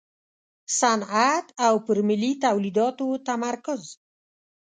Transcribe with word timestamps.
صنعت 0.79 1.47
او 1.65 1.73
پر 1.85 1.97
ملي 2.07 2.31
تولیداتو 2.43 3.07
تمرکز. 3.27 3.81